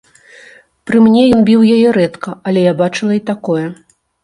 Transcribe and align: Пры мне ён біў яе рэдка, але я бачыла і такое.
Пры 0.89 1.01
мне 1.07 1.21
ён 1.33 1.43
біў 1.51 1.61
яе 1.75 1.93
рэдка, 1.99 2.35
але 2.51 2.67
я 2.71 2.75
бачыла 2.83 3.13
і 3.21 3.25
такое. 3.31 3.67